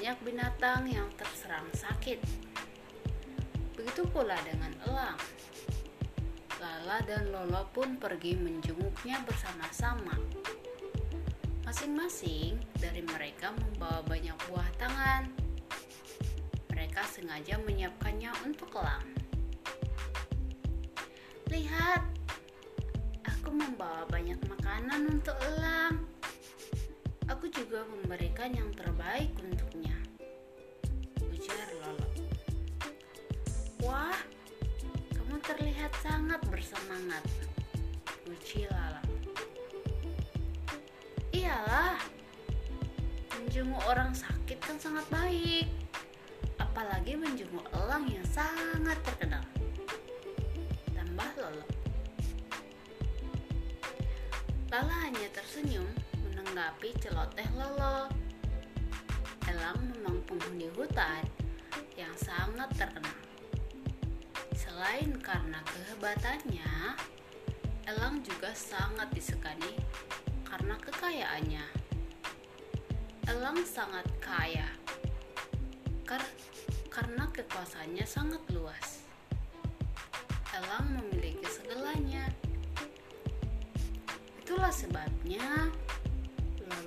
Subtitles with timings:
[0.00, 2.24] Banyak binatang yang terserang sakit.
[3.76, 5.20] Begitu pula dengan elang.
[6.56, 10.16] Lala dan Lolo pun pergi menjenguknya bersama-sama.
[11.68, 15.28] Masing-masing dari mereka membawa banyak buah tangan.
[16.72, 19.04] Mereka sengaja menyiapkannya untuk elang.
[21.52, 22.08] Lihat,
[23.28, 26.09] aku membawa banyak makanan untuk elang.
[27.70, 29.94] Juga memberikan yang terbaik untuknya.
[31.22, 32.02] Ujar Lolo.
[33.86, 34.18] Wah,
[35.14, 37.22] kamu terlihat sangat bersemangat.
[38.26, 38.98] Puji Lala.
[41.30, 41.94] Iyalah,
[43.38, 45.70] menjenguk orang sakit kan sangat baik.
[46.58, 49.46] Apalagi menjenguk elang yang sangat terkenal.
[50.90, 51.66] Tambah Lolo.
[54.74, 55.99] Lala hanya tersenyum
[56.50, 58.10] menanggapi celoteh Lolo.
[59.46, 61.22] Elang memang penghuni hutan
[61.94, 63.14] yang sangat terkenal.
[64.58, 66.98] Selain karena kehebatannya,
[67.86, 69.78] elang juga sangat disegani
[70.42, 71.66] karena kekayaannya.
[73.30, 74.66] Elang sangat kaya
[76.02, 76.26] kar
[76.90, 79.06] karena kekuasaannya sangat luas.
[80.50, 82.26] Elang memiliki segalanya.
[84.42, 85.70] Itulah sebabnya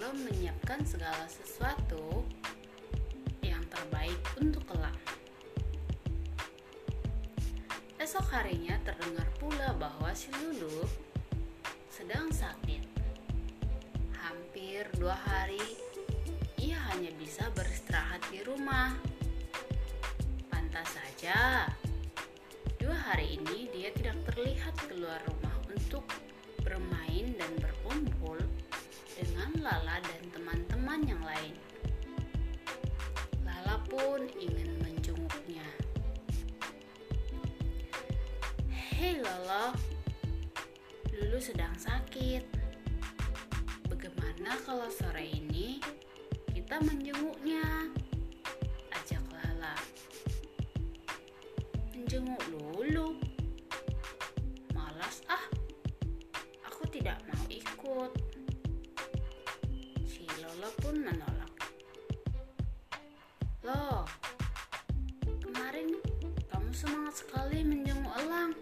[0.00, 2.24] Lolo menyiapkan segala sesuatu
[3.44, 4.96] yang terbaik untuk elang.
[8.00, 10.88] Esok harinya terdengar pula bahwa si Lulu
[11.92, 12.80] sedang sakit.
[14.16, 15.60] Hampir dua hari,
[16.56, 18.96] ia hanya bisa beristirahat di rumah.
[20.48, 21.68] Pantas saja,
[22.80, 26.08] dua hari ini dia tidak terlihat keluar rumah untuk
[26.64, 28.40] bermain dan berkumpul
[29.60, 31.52] Lala dan teman-teman yang lain.
[33.44, 35.68] Lala pun ingin menjenguknya.
[38.72, 39.76] Hei Lolo,
[41.12, 42.40] Lulu sedang sakit.
[43.92, 45.76] Bagaimana kalau sore ini
[46.56, 47.92] kita menjenguknya?
[48.96, 49.76] Ajak Lala.
[51.92, 52.79] Menjenguk Lulu?
[60.60, 61.52] Lolo pun menolak.
[63.64, 64.04] Loh,
[65.40, 65.96] kemarin
[66.52, 68.52] kamu semangat sekali menjenguk elang.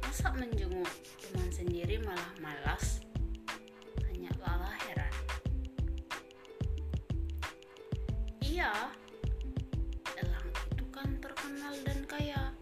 [0.00, 0.88] Masa menjenguk
[1.20, 3.04] teman sendiri malah malas?
[4.00, 5.14] Tanya Lala heran.
[8.40, 8.72] Iya,
[10.16, 12.56] elang itu kan terkenal dan kaya.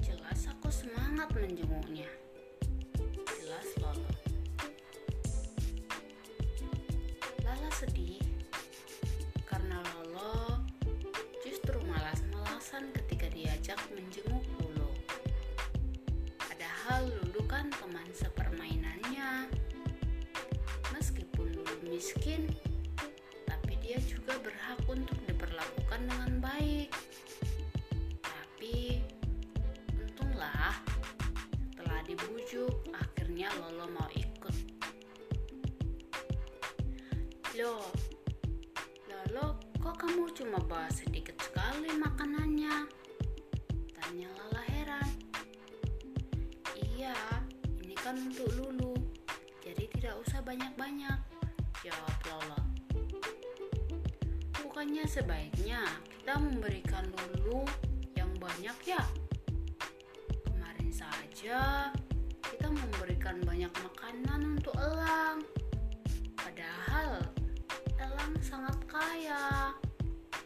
[0.00, 2.08] Jelas aku semangat menjenguknya.
[13.68, 14.88] Diajak menjenguk Lulu.
[16.40, 19.44] Padahal Lulu kan teman sepermainannya.
[20.88, 22.48] Meskipun Lulu miskin,
[23.44, 26.88] tapi dia juga berhak untuk diperlakukan dengan baik.
[28.24, 29.04] Tapi
[30.00, 30.72] untunglah
[31.68, 34.56] setelah dibujuk akhirnya Lolo mau ikut.
[37.60, 37.84] Loh,
[39.12, 42.97] Lolo, kok kamu cuma bawa sedikit sekali makanannya?
[44.08, 45.10] Tanya Lala heran.
[46.80, 47.12] Iya,
[47.84, 48.96] ini kan untuk Lulu,
[49.60, 51.20] jadi tidak usah banyak-banyak,
[51.84, 52.56] jawab Lolo.
[54.64, 57.04] Bukannya sebaiknya kita memberikan
[57.36, 57.68] Lulu
[58.16, 59.04] yang banyak ya?
[60.40, 61.92] Kemarin saja
[62.48, 65.44] kita memberikan banyak makanan untuk elang.
[66.32, 67.28] Padahal
[68.00, 69.76] elang sangat kaya.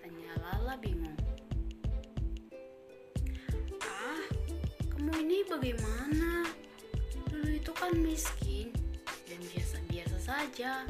[0.03, 1.22] Tanya Lala bingung.
[5.13, 6.49] Kamu ini bagaimana?
[7.29, 8.73] Dulu itu kan miskin
[9.29, 10.89] dan biasa-biasa saja.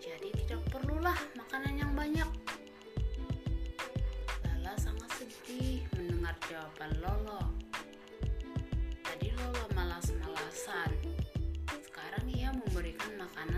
[0.00, 2.24] Jadi tidak perlulah makanan yang banyak.
[4.48, 7.52] Lala sangat sedih mendengar jawaban Lolo.
[9.04, 10.88] Tadi Lolo malas-malasan.
[11.84, 13.57] Sekarang ia memberikan makanan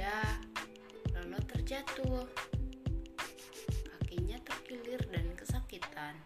[0.00, 0.40] sengaja
[1.12, 2.24] Lolo terjatuh.
[3.84, 6.16] Kakinya terkilir dan kesakitan.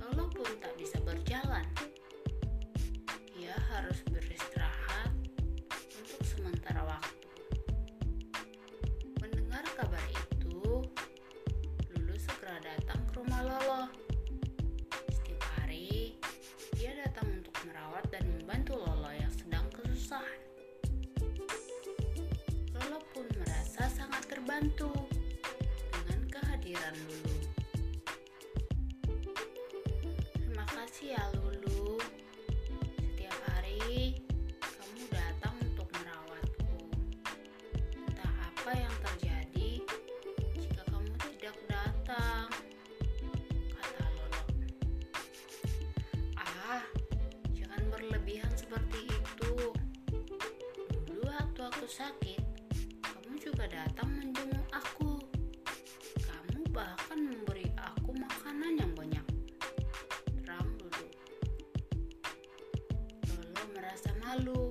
[0.00, 1.68] Lolo pun tak bisa berjalan.
[24.60, 24.92] Terbantu
[25.88, 27.36] dengan kehadiran Lulu.
[30.36, 31.96] Terima kasih ya Lulu.
[33.00, 34.20] Setiap hari
[34.60, 36.76] kamu datang untuk merawatku.
[38.04, 39.80] Entah apa yang terjadi
[40.52, 42.52] jika kamu tidak datang,
[43.80, 44.44] kata Lolo.
[46.36, 46.84] Ah,
[47.56, 49.72] jangan berlebihan seperti itu.
[51.08, 52.44] Dulu waktu aku sakit,
[53.50, 55.18] juga datang menjenguk aku.
[56.22, 59.26] Kamu bahkan memberi aku makanan yang banyak.
[60.38, 61.06] Terang Lulu.
[63.26, 64.69] Lolo merasa malu.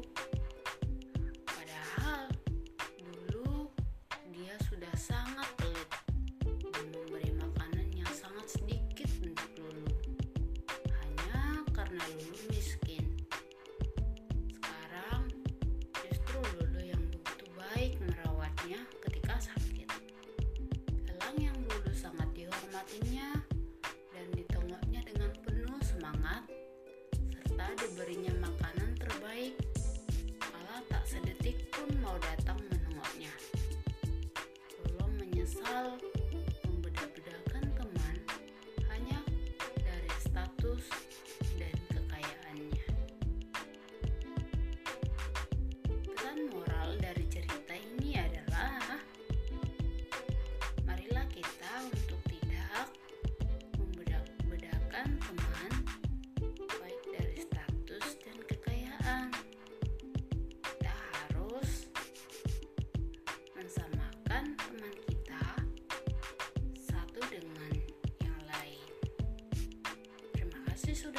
[27.79, 28.38] February niya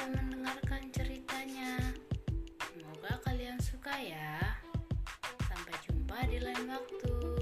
[0.00, 1.76] sudah mendengarkan ceritanya.
[2.72, 4.56] Semoga kalian suka ya.
[5.44, 7.39] Sampai jumpa di lain waktu.